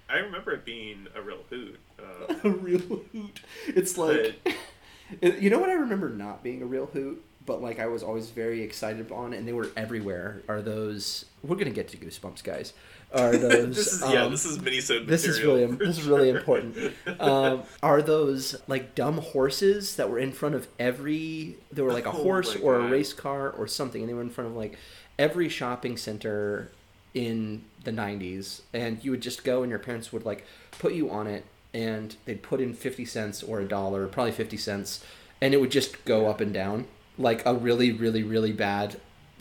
I 0.10 0.18
remember 0.18 0.52
it 0.52 0.66
being 0.66 1.08
a 1.16 1.22
real 1.22 1.40
hoot. 1.50 1.80
Uh, 2.00 2.34
a 2.46 2.50
real 2.50 2.80
hoot. 2.80 3.42
It's 3.68 3.98
like, 3.98 4.40
it- 5.22 5.40
you 5.40 5.50
know 5.50 5.60
what 5.60 5.70
I 5.70 5.74
remember 5.74 6.08
not 6.10 6.42
being 6.44 6.62
a 6.62 6.66
real 6.66 6.86
hoot, 6.88 7.22
but 7.50 7.64
like 7.64 7.80
I 7.80 7.88
was 7.88 8.04
always 8.04 8.30
very 8.30 8.62
excited 8.62 9.12
on, 9.12 9.34
and 9.34 9.48
they 9.48 9.54
were 9.54 9.72
everywhere. 9.76 10.44
Are 10.48 10.62
those? 10.62 11.26
We're 11.44 11.56
gonna 11.56 11.72
get 11.72 11.88
to 11.88 11.98
goosebumps, 11.98 12.44
guys. 12.44 12.74
Are 13.12 13.32
those? 13.36 13.76
this 13.76 13.92
is 13.92 14.02
yeah, 14.02 14.26
um, 14.26 14.32
this 14.32 14.46
is 14.46 14.62
mini 14.62 14.80
this 14.80 15.26
is 15.26 15.42
really 15.42 15.66
this 15.66 15.98
is 15.98 16.06
really 16.06 16.30
important. 16.30 16.78
Um, 17.20 17.64
are 17.82 18.04
those 18.04 18.56
like 18.68 18.94
dumb 18.94 19.18
horses 19.18 19.96
that 19.96 20.12
were 20.12 20.20
in 20.20 20.32
front 20.32 20.54
of 20.54 20.68
every? 20.80 21.58
There 21.72 21.84
were 21.84 21.92
like 21.92 22.06
a 22.06 22.10
Oh 22.10 22.24
horse 22.24 22.56
or 22.56 22.76
a 22.76 22.88
race 22.88 23.14
car 23.14 23.50
or 23.50 23.66
something, 23.68 24.02
and 24.02 24.08
they 24.08 24.14
were 24.14 24.22
in 24.22 24.30
front 24.30 24.52
of 24.52 24.56
like 24.56 24.78
every 25.18 25.50
shopping 25.50 25.98
center 25.98 26.70
in 27.16 27.64
the 27.84 27.92
'90s, 27.92 28.62
and 28.74 29.04
you 29.04 29.10
would 29.10 29.22
just 29.22 29.44
go, 29.44 29.64
and 29.64 29.72
your 29.72 29.80
parents 29.80 30.14
would 30.14 30.24
like 30.24 30.46
put 30.78 30.94
you 30.94 31.10
on 31.10 31.26
it, 31.26 31.46
and 31.74 32.16
they'd 32.26 32.44
put 32.44 32.62
in 32.62 32.76
fifty 32.76 33.06
cents 33.06 33.42
or 33.42 33.60
a 33.60 33.68
dollar, 33.68 34.06
probably 34.06 34.34
fifty 34.34 34.58
cents, 34.58 35.04
and 35.42 35.56
it 35.56 35.58
would 35.60 35.72
just 35.72 36.06
go 36.06 36.28
up 36.28 36.40
and 36.40 36.54
down 36.54 36.86
like 37.20 37.46
a 37.46 37.54
really, 37.54 37.92
really, 37.92 38.24
really 38.24 38.54
bad 38.54 39.00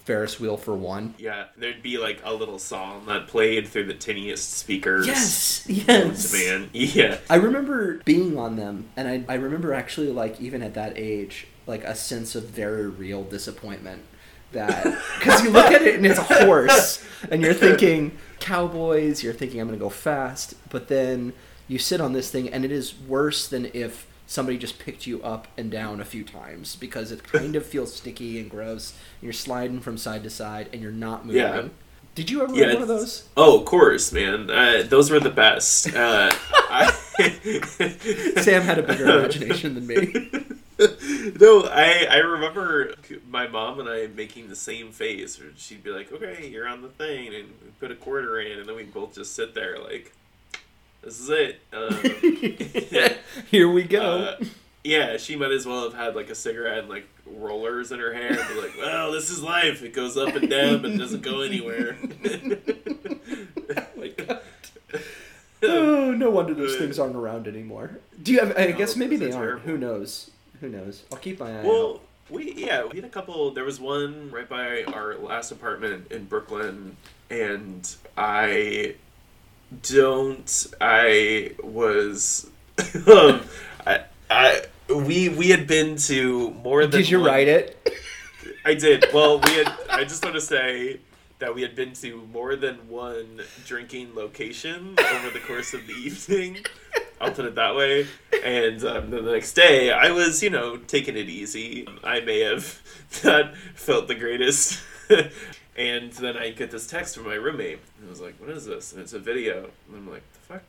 Ferris 0.08 0.40
wheel 0.40 0.56
for 0.56 0.74
one. 0.74 1.14
Yeah, 1.18 1.48
there'd 1.58 1.82
be 1.82 1.98
like 1.98 2.20
a 2.24 2.32
little 2.32 2.58
song 2.58 3.04
that 3.06 3.26
played 3.26 3.68
through 3.68 3.84
the 3.84 3.94
tiniest 3.94 4.54
speakers. 4.54 5.06
Yes, 5.06 5.66
yes. 5.68 6.32
man. 6.32 6.70
Yeah. 6.72 7.18
I 7.28 7.36
remember 7.36 7.98
being 8.06 8.38
on 8.38 8.56
them, 8.56 8.88
and 8.96 9.06
I, 9.06 9.22
I 9.32 9.36
remember 9.36 9.74
actually, 9.74 10.08
like, 10.10 10.40
even 10.40 10.62
at 10.62 10.72
that 10.74 10.94
age, 10.96 11.46
like, 11.66 11.84
a 11.84 11.94
sense 11.94 12.34
of 12.34 12.44
very 12.44 12.88
real 12.88 13.22
disappointment. 13.22 14.02
That, 14.52 14.84
because 15.18 15.44
you 15.44 15.50
look 15.50 15.70
at 15.70 15.82
it 15.82 15.96
and 15.96 16.06
it's 16.06 16.18
a 16.18 16.22
horse, 16.22 17.04
and 17.30 17.42
you're 17.42 17.52
thinking 17.52 18.16
cowboys, 18.40 19.22
you're 19.22 19.34
thinking 19.34 19.60
I'm 19.60 19.66
going 19.66 19.78
to 19.78 19.84
go 19.84 19.90
fast, 19.90 20.54
but 20.70 20.88
then 20.88 21.34
you 21.68 21.78
sit 21.78 22.00
on 22.00 22.14
this 22.14 22.30
thing, 22.30 22.48
and 22.48 22.64
it 22.64 22.72
is 22.72 22.98
worse 22.98 23.46
than 23.46 23.70
if 23.74 24.06
somebody 24.28 24.58
just 24.58 24.78
picked 24.78 25.06
you 25.06 25.20
up 25.22 25.48
and 25.56 25.70
down 25.70 26.00
a 26.00 26.04
few 26.04 26.22
times 26.22 26.76
because 26.76 27.10
it 27.10 27.24
kind 27.24 27.56
of 27.56 27.66
feels 27.66 27.92
sticky 27.92 28.38
and 28.38 28.48
gross. 28.48 28.92
And 28.92 29.22
you're 29.22 29.32
sliding 29.32 29.80
from 29.80 29.98
side 29.98 30.22
to 30.22 30.30
side, 30.30 30.68
and 30.72 30.80
you're 30.80 30.92
not 30.92 31.26
moving. 31.26 31.40
Yeah. 31.40 31.68
Did 32.14 32.30
you 32.30 32.42
ever 32.42 32.54
Yeah, 32.54 32.74
one 32.74 32.82
of 32.82 32.88
those? 32.88 33.28
Oh, 33.36 33.60
of 33.60 33.64
course, 33.64 34.12
man. 34.12 34.50
Uh, 34.50 34.82
those 34.86 35.10
were 35.10 35.20
the 35.20 35.30
best. 35.30 35.94
Uh, 35.94 36.30
I... 36.52 36.90
Sam 38.42 38.62
had 38.62 38.78
a 38.78 38.82
bigger 38.82 39.04
imagination 39.18 39.74
than 39.74 39.86
me. 39.86 40.30
no, 41.40 41.64
I 41.64 42.06
I 42.10 42.16
remember 42.18 42.94
my 43.28 43.48
mom 43.48 43.80
and 43.80 43.88
I 43.88 44.08
making 44.08 44.48
the 44.48 44.56
same 44.56 44.92
face. 44.92 45.40
She'd 45.56 45.82
be 45.82 45.90
like, 45.90 46.12
"Okay, 46.12 46.48
you're 46.48 46.68
on 46.68 46.82
the 46.82 46.88
thing," 46.88 47.34
and 47.34 47.48
put 47.80 47.90
a 47.90 47.96
quarter 47.96 48.38
in, 48.40 48.60
and 48.60 48.68
then 48.68 48.76
we'd 48.76 48.94
both 48.94 49.14
just 49.14 49.34
sit 49.34 49.54
there 49.54 49.78
like, 49.82 50.12
"This 51.02 51.20
is 51.20 51.28
it." 51.30 51.60
Um, 51.72 53.14
Here 53.50 53.68
we 53.70 53.82
go. 53.84 54.00
uh, 54.00 54.44
yeah, 54.84 55.16
she 55.16 55.36
might 55.36 55.52
as 55.52 55.66
well 55.66 55.82
have 55.84 55.94
had 55.94 56.14
like 56.16 56.30
a 56.30 56.34
cigarette 56.34 56.78
and 56.78 56.88
like 56.88 57.06
rollers 57.26 57.92
in 57.92 57.98
her 57.98 58.12
hair 58.14 58.38
and 58.38 58.48
be 58.48 58.60
like, 58.60 58.76
"Well, 58.78 59.12
this 59.12 59.30
is 59.30 59.42
life. 59.42 59.82
It 59.82 59.92
goes 59.92 60.16
up 60.16 60.34
and 60.34 60.48
down, 60.48 60.82
but 60.82 60.90
it 60.92 60.98
doesn't 60.98 61.22
go 61.22 61.40
anywhere." 61.42 61.96
Oh, 65.60 66.12
no 66.12 66.30
wonder 66.30 66.54
those 66.54 66.76
things 66.76 67.00
aren't 67.00 67.16
around 67.16 67.48
anymore. 67.48 67.98
Do 68.22 68.32
you 68.32 68.38
have? 68.38 68.56
I 68.56 68.66
No, 68.66 68.76
guess 68.78 68.94
maybe 68.94 69.16
they 69.16 69.32
are 69.32 69.50
aren't. 69.54 69.62
Who 69.62 69.76
knows? 69.76 70.30
Who 70.60 70.68
knows? 70.68 71.02
I'll 71.10 71.18
keep 71.18 71.40
my 71.40 71.50
eye 71.50 71.58
out. 71.58 71.64
Well, 71.64 72.00
we 72.30 72.52
yeah, 72.54 72.84
we 72.84 72.94
had 72.96 73.04
a 73.04 73.08
couple. 73.08 73.50
There 73.50 73.64
was 73.64 73.80
one 73.80 74.30
right 74.30 74.48
by 74.48 74.84
our 74.84 75.16
last 75.16 75.50
apartment 75.50 76.12
in 76.12 76.26
Brooklyn, 76.26 76.96
and 77.28 77.92
I 78.16 78.94
don't. 79.82 80.66
I 80.80 81.52
was. 81.62 82.48
um, 83.06 83.42
I, 83.86 84.04
I 84.30 84.62
we 84.88 85.28
we 85.28 85.48
had 85.50 85.66
been 85.66 85.96
to 85.96 86.50
more 86.50 86.82
than. 86.86 87.00
Did 87.00 87.10
you 87.10 87.20
one- 87.20 87.28
write 87.28 87.48
it? 87.48 87.98
I 88.64 88.74
did. 88.74 89.06
Well, 89.12 89.40
we 89.40 89.50
had. 89.52 89.72
I 89.90 90.04
just 90.04 90.24
want 90.24 90.34
to 90.34 90.40
say 90.40 91.00
that 91.38 91.54
we 91.54 91.62
had 91.62 91.76
been 91.76 91.92
to 91.92 92.16
more 92.32 92.56
than 92.56 92.88
one 92.88 93.42
drinking 93.64 94.14
location 94.14 94.96
over 95.12 95.30
the 95.30 95.40
course 95.40 95.72
of 95.72 95.86
the 95.86 95.92
evening. 95.94 96.58
I'll 97.20 97.32
put 97.32 97.44
it 97.44 97.54
that 97.56 97.74
way. 97.74 98.06
And 98.44 98.82
um, 98.84 99.10
then 99.10 99.24
the 99.24 99.32
next 99.32 99.54
day, 99.54 99.92
I 99.92 100.10
was, 100.10 100.42
you 100.42 100.50
know, 100.50 100.76
taking 100.76 101.16
it 101.16 101.28
easy. 101.28 101.86
I 102.04 102.20
may 102.20 102.40
have 102.40 102.80
not 103.24 103.56
felt 103.74 104.08
the 104.08 104.14
greatest. 104.14 104.80
And 105.78 106.12
then 106.12 106.36
I 106.36 106.50
get 106.50 106.72
this 106.72 106.86
text 106.88 107.14
from 107.14 107.24
my 107.24 107.34
roommate. 107.34 107.78
And 107.98 108.08
I 108.08 108.10
was 108.10 108.20
like, 108.20 108.34
what 108.40 108.50
is 108.50 108.66
this? 108.66 108.92
And 108.92 109.00
it's 109.00 109.12
a 109.12 109.18
video. 109.18 109.70
And 109.86 109.96
I'm 109.96 110.10
like, 110.10 110.24
the 110.32 110.38
fuck? 110.40 110.62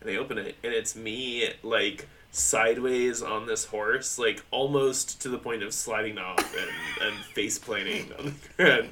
And 0.00 0.08
they 0.08 0.16
open 0.16 0.38
it, 0.38 0.56
and 0.64 0.72
it's 0.72 0.96
me, 0.96 1.50
like, 1.62 2.08
sideways 2.32 3.22
on 3.22 3.46
this 3.46 3.66
horse, 3.66 4.18
like, 4.18 4.42
almost 4.50 5.20
to 5.22 5.28
the 5.28 5.38
point 5.38 5.62
of 5.62 5.72
sliding 5.72 6.18
off 6.18 6.54
and, 6.56 7.08
and 7.08 7.24
face 7.26 7.58
planting 7.58 8.10
on 8.18 8.24
the 8.24 8.64
ground. 8.64 8.90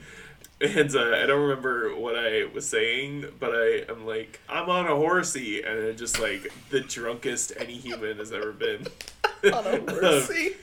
And 0.61 0.95
uh, 0.95 1.17
I 1.17 1.27
don't 1.27 1.43
remember 1.43 1.97
what 1.97 2.17
I 2.17 2.45
was 2.55 2.69
saying, 2.69 3.25
but 3.41 3.51
I 3.53 3.85
am 3.91 4.07
like, 4.07 4.39
I'm 4.49 4.71
on 4.71 4.87
a 4.87 4.95
horsey, 4.95 5.63
and 5.63 5.77
it 5.77 5.99
just 5.99 6.21
like 6.21 6.53
the 6.71 6.81
drunkest 6.81 7.53
any 7.59 7.75
human 7.75 8.19
has 8.19 8.31
ever 8.31 8.53
been. 8.53 8.87
On 9.53 9.67
a 9.67 9.81
horsey? 9.91 10.55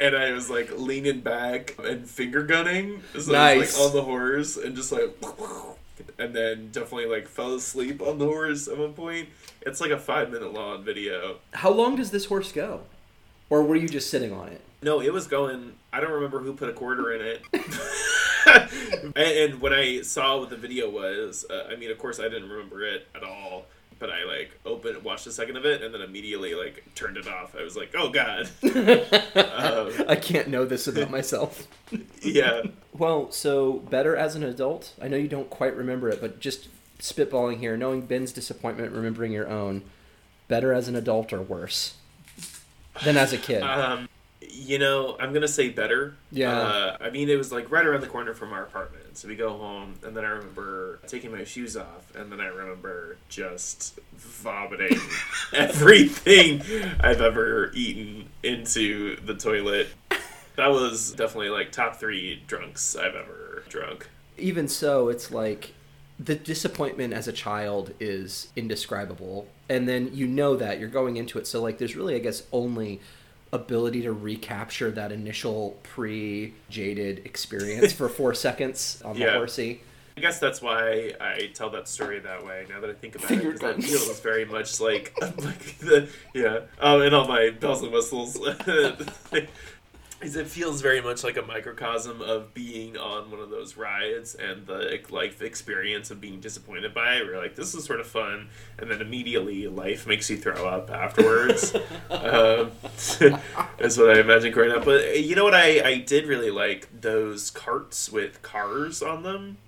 And 0.00 0.16
I 0.16 0.32
was 0.32 0.50
like 0.50 0.70
leaning 0.76 1.20
back 1.20 1.74
and 1.78 2.08
finger 2.08 2.42
gunning. 2.42 3.02
So 3.18 3.34
I 3.34 3.54
Nice. 3.56 3.58
was 3.58 3.78
like 3.78 3.86
on 3.88 3.94
the 3.96 4.02
horse 4.02 4.56
and 4.56 4.74
just 4.76 4.92
like, 4.92 5.16
and 6.18 6.34
then 6.34 6.70
definitely 6.70 7.06
like 7.06 7.28
fell 7.28 7.54
asleep 7.54 8.02
on 8.02 8.18
the 8.18 8.26
horse 8.26 8.68
at 8.68 8.76
one 8.78 8.92
point. 8.94 9.28
It's 9.62 9.80
like 9.80 9.90
a 9.90 9.98
five 9.98 10.30
minute 10.30 10.52
long 10.52 10.84
video. 10.84 11.36
How 11.52 11.70
long 11.70 11.96
does 11.96 12.10
this 12.10 12.26
horse 12.26 12.52
go? 12.52 12.82
Or 13.50 13.62
were 13.62 13.76
you 13.76 13.88
just 13.88 14.10
sitting 14.10 14.32
on 14.32 14.48
it? 14.48 14.60
No, 14.82 15.00
it 15.00 15.12
was 15.12 15.26
going. 15.26 15.74
I 15.92 16.00
don't 16.00 16.10
remember 16.12 16.40
who 16.40 16.54
put 16.54 16.68
a 16.68 16.72
quarter 16.72 17.12
in 17.12 17.20
it. 17.20 17.42
and, 19.16 19.16
and 19.16 19.60
when 19.60 19.72
I 19.72 20.02
saw 20.02 20.38
what 20.38 20.50
the 20.50 20.56
video 20.56 20.90
was, 20.90 21.44
uh, 21.48 21.68
I 21.70 21.76
mean, 21.76 21.90
of 21.90 21.98
course, 21.98 22.18
I 22.20 22.24
didn't 22.24 22.48
remember 22.50 22.84
it 22.84 23.06
at 23.14 23.22
all. 23.22 23.66
But 23.98 24.10
I 24.10 24.24
like 24.24 24.58
opened, 24.64 25.02
watched 25.02 25.26
a 25.26 25.32
second 25.32 25.56
of 25.56 25.64
it, 25.64 25.82
and 25.82 25.94
then 25.94 26.00
immediately 26.00 26.54
like 26.54 26.84
turned 26.94 27.16
it 27.16 27.26
off. 27.26 27.54
I 27.58 27.62
was 27.62 27.76
like, 27.76 27.94
"Oh 27.96 28.10
God!" 28.10 28.48
um, 28.62 30.06
I 30.08 30.16
can't 30.16 30.48
know 30.48 30.64
this 30.64 30.86
about 30.86 31.10
myself. 31.10 31.66
yeah. 32.22 32.62
Well, 32.92 33.30
so 33.30 33.74
better 33.74 34.16
as 34.16 34.34
an 34.34 34.42
adult? 34.42 34.94
I 35.00 35.08
know 35.08 35.16
you 35.16 35.28
don't 35.28 35.50
quite 35.50 35.76
remember 35.76 36.08
it, 36.08 36.20
but 36.20 36.40
just 36.40 36.68
spitballing 36.98 37.58
here, 37.58 37.76
knowing 37.76 38.02
Ben's 38.02 38.32
disappointment, 38.32 38.92
remembering 38.92 39.32
your 39.32 39.48
own, 39.48 39.82
better 40.48 40.72
as 40.72 40.88
an 40.88 40.96
adult 40.96 41.32
or 41.32 41.42
worse 41.42 41.94
than 43.04 43.16
as 43.16 43.32
a 43.32 43.38
kid? 43.38 43.62
Um, 43.62 44.08
you 44.50 44.78
know, 44.78 45.16
I'm 45.18 45.32
gonna 45.32 45.48
say 45.48 45.68
better. 45.68 46.14
Yeah. 46.30 46.56
Uh, 46.56 46.96
I 47.00 47.10
mean, 47.10 47.28
it 47.28 47.36
was 47.36 47.52
like 47.52 47.70
right 47.70 47.84
around 47.84 48.00
the 48.00 48.06
corner 48.06 48.34
from 48.34 48.52
our 48.52 48.62
apartment. 48.62 49.16
So 49.16 49.28
we 49.28 49.36
go 49.36 49.56
home, 49.56 49.94
and 50.04 50.16
then 50.16 50.24
I 50.24 50.28
remember 50.28 51.00
taking 51.06 51.32
my 51.32 51.44
shoes 51.44 51.76
off, 51.76 52.14
and 52.14 52.30
then 52.30 52.40
I 52.40 52.46
remember 52.46 53.16
just 53.28 53.98
vomiting 54.16 54.98
everything 55.52 56.62
I've 57.00 57.20
ever 57.20 57.70
eaten 57.74 58.28
into 58.42 59.16
the 59.20 59.34
toilet. 59.34 59.88
That 60.56 60.68
was 60.68 61.12
definitely 61.12 61.50
like 61.50 61.72
top 61.72 61.96
three 61.96 62.42
drunks 62.46 62.96
I've 62.96 63.14
ever 63.14 63.64
drunk. 63.68 64.08
Even 64.36 64.68
so, 64.68 65.08
it's 65.08 65.30
like 65.30 65.74
the 66.18 66.34
disappointment 66.34 67.12
as 67.12 67.26
a 67.26 67.32
child 67.32 67.92
is 67.98 68.48
indescribable. 68.56 69.48
And 69.68 69.88
then 69.88 70.10
you 70.12 70.26
know 70.26 70.56
that 70.56 70.78
you're 70.78 70.88
going 70.88 71.16
into 71.16 71.38
it. 71.38 71.46
So, 71.46 71.62
like, 71.62 71.78
there's 71.78 71.96
really, 71.96 72.14
I 72.14 72.18
guess, 72.18 72.44
only 72.52 73.00
ability 73.54 74.02
to 74.02 74.12
recapture 74.12 74.90
that 74.90 75.12
initial 75.12 75.78
pre 75.82 76.52
jaded 76.68 77.20
experience 77.24 77.92
for 77.92 78.08
four 78.08 78.34
seconds 78.46 79.00
on 79.04 79.14
the 79.14 79.20
Yeah. 79.24 79.34
horsey. 79.36 79.80
I 80.16 80.20
guess 80.20 80.38
that's 80.38 80.62
why 80.62 81.12
I 81.20 81.50
tell 81.54 81.70
that 81.70 81.88
story 81.88 82.20
that 82.20 82.44
way. 82.46 82.66
Now 82.68 82.80
that 82.80 82.88
I 82.90 82.92
think 82.92 83.16
about 83.16 83.28
Finger 83.28 83.48
it, 83.50 83.52
'cause 83.52 83.60
that 83.62 83.76
guns. 83.80 83.86
feels 83.90 84.20
very 84.20 84.44
much 84.44 84.80
like, 84.80 85.12
like 85.20 85.78
the 85.78 86.08
yeah. 86.34 86.60
Oh, 86.80 87.00
and 87.00 87.14
all 87.14 87.26
my 87.26 87.50
bells 87.50 87.82
and 87.82 87.90
whistles. 87.92 88.38
Is 90.22 90.36
it 90.36 90.46
feels 90.46 90.80
very 90.80 91.00
much 91.02 91.22
like 91.22 91.36
a 91.36 91.42
microcosm 91.42 92.22
of 92.22 92.54
being 92.54 92.96
on 92.96 93.30
one 93.30 93.40
of 93.40 93.50
those 93.50 93.76
rides 93.76 94.34
and 94.34 94.66
the 94.66 94.98
life 95.10 95.42
experience 95.42 96.10
of 96.10 96.20
being 96.20 96.40
disappointed 96.40 96.94
by 96.94 97.16
it. 97.16 97.22
Where 97.24 97.34
you're 97.34 97.42
like, 97.42 97.56
this 97.56 97.74
is 97.74 97.84
sort 97.84 98.00
of 98.00 98.06
fun, 98.06 98.48
and 98.78 98.90
then 98.90 99.00
immediately 99.02 99.66
life 99.66 100.06
makes 100.06 100.30
you 100.30 100.36
throw 100.38 100.66
up 100.66 100.90
afterwards. 100.90 101.74
um, 102.10 102.70
that's 103.78 103.98
what 103.98 104.16
I 104.16 104.20
imagine 104.20 104.52
growing 104.52 104.72
up. 104.72 104.84
But 104.84 105.04
uh, 105.04 105.12
you 105.12 105.34
know 105.36 105.44
what? 105.44 105.54
I 105.54 105.80
I 105.86 105.98
did 105.98 106.26
really 106.26 106.50
like 106.50 106.88
those 107.00 107.50
carts 107.50 108.10
with 108.10 108.40
cars 108.42 109.02
on 109.02 109.22
them. 109.24 109.58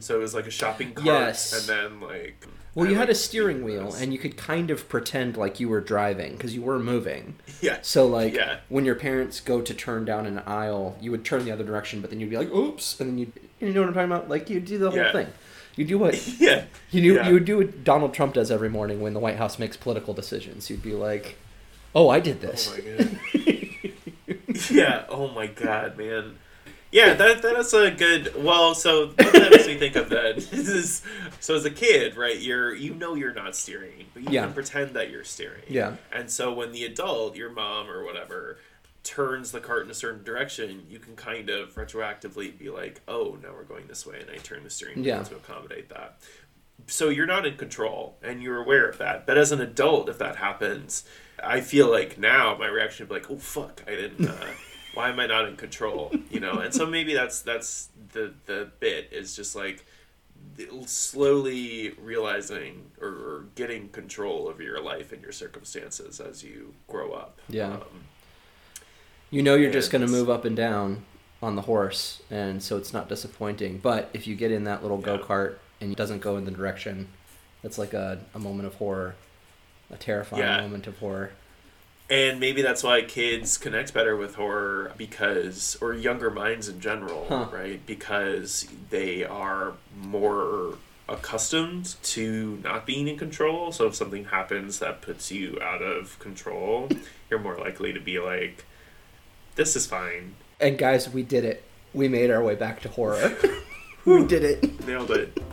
So 0.00 0.16
it 0.16 0.20
was 0.20 0.34
like 0.34 0.46
a 0.46 0.50
shopping 0.50 0.92
cart, 0.94 1.02
Hmm. 1.02 1.06
Yes. 1.06 1.52
and 1.68 1.68
then 1.68 2.00
like. 2.08 2.46
Well, 2.76 2.88
you 2.90 2.96
had 2.96 3.08
a 3.10 3.14
steering 3.14 3.64
wheel, 3.64 3.92
and 3.94 4.12
you 4.12 4.18
could 4.18 4.36
kind 4.36 4.70
of 4.70 4.88
pretend 4.88 5.36
like 5.36 5.58
you 5.58 5.68
were 5.68 5.80
driving 5.80 6.32
because 6.32 6.54
you 6.54 6.60
were 6.62 6.78
moving. 6.78 7.34
yeah, 7.60 7.78
So, 7.82 8.06
like, 8.06 8.34
Yeah. 8.34 8.58
when 8.68 8.84
your 8.84 8.94
parents 8.94 9.40
go 9.40 9.60
to 9.62 9.72
turn 9.74 10.04
down 10.04 10.26
an 10.26 10.40
aisle, 10.46 10.96
you 11.00 11.10
would 11.10 11.24
turn 11.24 11.44
the 11.46 11.50
other 11.50 11.64
direction, 11.64 12.02
but 12.02 12.10
then 12.10 12.20
you'd 12.20 12.28
be 12.30 12.36
like, 12.36 12.52
"Oops!" 12.52 13.00
and 13.00 13.10
then 13.10 13.18
you, 13.18 13.32
you 13.60 13.72
know 13.72 13.80
what 13.80 13.88
I'm 13.88 13.94
talking 13.94 14.12
about? 14.12 14.28
Like, 14.28 14.50
you 14.50 14.60
do 14.60 14.76
the 14.78 14.90
whole 14.90 14.98
Yeah. 14.98 15.10
thing. 15.12 15.26
You 15.74 15.84
do 15.86 15.98
what 15.98 16.14
yeah, 16.38 16.64
you 16.90 17.00
do. 17.00 17.14
Yeah. 17.14 17.26
You 17.28 17.32
would 17.34 17.44
do 17.46 17.56
what 17.56 17.82
Donald 17.82 18.12
Trump 18.12 18.34
does 18.34 18.50
every 18.50 18.68
morning 18.68 19.00
when 19.00 19.14
the 19.14 19.20
White 19.20 19.36
House 19.36 19.58
makes 19.58 19.76
political 19.76 20.12
decisions. 20.14 20.68
You'd 20.70 20.82
be 20.82 20.92
like, 20.92 21.36
"Oh, 21.94 22.08
I 22.10 22.20
did 22.20 22.38
oh 22.44 22.46
this." 22.48 22.70
Oh 22.70 22.76
my 22.76 23.58
god. 24.54 24.70
yeah. 24.70 25.04
Oh 25.08 25.28
my 25.28 25.46
god, 25.46 25.96
man. 25.96 26.36
Yeah, 26.96 27.12
that 27.12 27.42
that 27.42 27.56
is 27.56 27.74
a 27.74 27.90
good. 27.90 28.42
Well, 28.42 28.74
so 28.74 29.08
what 29.08 29.16
that 29.34 29.50
makes 29.50 29.66
me 29.66 29.76
think 29.76 29.96
of 29.96 30.08
that 30.08 30.38
is 30.52 31.02
so 31.40 31.54
as 31.54 31.66
a 31.66 31.70
kid, 31.70 32.16
right? 32.16 32.38
You're 32.38 32.74
you 32.74 32.94
know 32.94 33.14
you're 33.14 33.34
not 33.34 33.54
steering, 33.54 34.06
but 34.14 34.22
you 34.22 34.30
Yeah. 34.30 34.44
can 34.44 34.54
pretend 34.54 34.94
that 34.96 35.10
you're 35.10 35.22
steering. 35.24 35.64
Yeah. 35.68 35.96
And 36.10 36.30
so 36.30 36.54
when 36.54 36.72
the 36.72 36.84
adult, 36.86 37.36
your 37.36 37.50
mom 37.50 37.90
or 37.90 38.02
whatever, 38.02 38.58
turns 39.04 39.52
the 39.52 39.60
cart 39.60 39.84
in 39.84 39.90
a 39.90 39.94
certain 39.94 40.24
direction, 40.24 40.86
you 40.88 40.98
can 40.98 41.16
kind 41.16 41.50
of 41.50 41.74
retroactively 41.74 42.56
be 42.58 42.70
like, 42.70 43.02
"Oh, 43.06 43.36
now 43.42 43.52
we're 43.52 43.64
going 43.64 43.88
this 43.88 44.06
way," 44.06 44.18
and 44.20 44.30
I 44.30 44.36
turn 44.38 44.64
the 44.64 44.70
steering 44.70 44.96
wheel 45.02 45.06
Yeah. 45.06 45.22
to 45.22 45.36
accommodate 45.36 45.90
that. 45.90 46.18
So 46.86 47.10
you're 47.10 47.26
not 47.26 47.44
in 47.46 47.58
control, 47.58 48.16
and 48.22 48.42
you're 48.42 48.62
aware 48.62 48.88
of 48.88 48.96
that. 48.98 49.26
But 49.26 49.36
as 49.36 49.52
an 49.52 49.60
adult, 49.60 50.08
if 50.08 50.16
that 50.18 50.36
happens, 50.36 51.04
I 51.44 51.60
feel 51.60 51.90
like 51.90 52.16
now 52.16 52.56
my 52.58 52.68
reaction 52.68 53.06
would 53.06 53.14
be 53.14 53.20
like, 53.20 53.30
"Oh 53.30 53.36
fuck, 53.38 53.82
I 53.86 53.90
didn't." 53.96 54.26
Uh, 54.28 54.46
why 54.96 55.10
am 55.10 55.20
I 55.20 55.26
not 55.26 55.46
in 55.48 55.56
control? 55.56 56.12
You 56.30 56.40
know, 56.40 56.58
and 56.58 56.72
so 56.74 56.86
maybe 56.96 57.14
that's 57.14 57.42
that's 57.42 57.88
the 58.12 58.32
the 58.46 58.70
bit 58.80 59.08
is 59.12 59.36
just 59.36 59.54
like 59.54 59.84
slowly 60.86 61.90
realizing 62.02 62.90
or, 63.00 63.08
or 63.08 63.44
getting 63.54 63.88
control 63.90 64.48
of 64.48 64.60
your 64.60 64.80
life 64.80 65.12
and 65.12 65.22
your 65.22 65.32
circumstances 65.32 66.20
as 66.20 66.42
you 66.42 66.74
grow 66.88 67.12
up. 67.12 67.38
Yeah. 67.48 67.74
Um, 67.74 67.80
You 69.30 69.42
know 69.42 69.54
you're 69.54 69.72
just 69.72 69.90
going 69.90 70.04
to 70.06 70.10
move 70.10 70.30
up 70.30 70.44
and 70.44 70.56
down 70.56 71.04
on 71.42 71.56
the 71.56 71.62
horse, 71.62 72.22
and 72.30 72.62
so 72.62 72.76
it's 72.78 72.92
not 72.92 73.08
disappointing. 73.08 73.78
But 73.82 74.08
if 74.14 74.26
you 74.26 74.34
get 74.34 74.50
in 74.50 74.64
that 74.64 74.82
little 74.82 74.98
Yeah. 74.98 75.04
go 75.04 75.18
kart 75.18 75.56
and 75.80 75.92
it 75.92 75.98
doesn't 75.98 76.20
go 76.20 76.36
in 76.36 76.44
the 76.44 76.50
direction, 76.50 77.08
that's 77.62 77.76
like 77.76 77.92
a, 77.92 78.20
a 78.34 78.38
moment 78.38 78.66
of 78.66 78.74
horror, 78.76 79.14
a 79.90 79.96
terrifying 79.96 80.42
Yeah. 80.42 80.60
moment 80.62 80.86
of 80.86 80.98
horror. 80.98 81.32
And 82.08 82.38
maybe 82.38 82.62
that's 82.62 82.82
why 82.84 83.02
kids 83.02 83.58
connect 83.58 83.92
better 83.92 84.16
with 84.16 84.36
horror 84.36 84.92
because, 84.96 85.76
or 85.80 85.92
younger 85.92 86.30
minds 86.30 86.68
in 86.68 86.80
general, 86.80 87.26
Huh. 87.28 87.46
right? 87.52 87.84
Because 87.84 88.68
they 88.90 89.24
are 89.24 89.72
more 90.00 90.74
accustomed 91.08 91.96
to 92.02 92.60
not 92.62 92.86
being 92.86 93.08
in 93.08 93.18
control. 93.18 93.72
So 93.72 93.86
if 93.88 93.94
something 93.96 94.26
happens 94.26 94.78
that 94.78 95.02
puts 95.02 95.32
you 95.32 95.58
out 95.60 95.82
of 95.82 96.16
control, 96.20 96.88
you're 97.30 97.40
more 97.40 97.56
likely 97.56 97.92
to 97.92 98.00
be 98.00 98.18
like, 98.20 98.64
this 99.56 99.74
is 99.74 99.86
fine. 99.86 100.34
And 100.60 100.78
guys, 100.78 101.08
we 101.10 101.22
did 101.22 101.44
it. 101.44 101.64
We 101.92 102.08
made 102.08 102.30
our 102.30 102.42
way 102.42 102.54
back 102.54 102.80
to 102.82 102.88
horror. 102.88 103.36
we 104.06 104.24
did 104.24 104.44
it. 104.44 104.86
Nailed 104.86 105.10
it. 105.10 105.32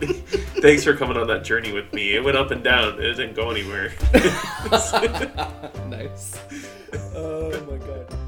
Thanks 0.62 0.84
for 0.84 0.96
coming 0.96 1.16
on 1.16 1.26
that 1.26 1.44
journey 1.44 1.72
with 1.72 1.92
me. 1.92 2.14
It 2.14 2.24
went 2.24 2.36
up 2.36 2.50
and 2.50 2.62
down, 2.62 3.00
it 3.00 3.14
didn't 3.14 3.34
go 3.34 3.50
anywhere. 3.50 3.92
nice. 5.88 6.40
Oh 7.14 7.50
my 7.68 7.76
god. 7.78 8.23